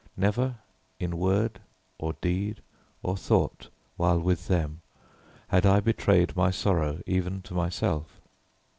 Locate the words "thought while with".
3.15-4.47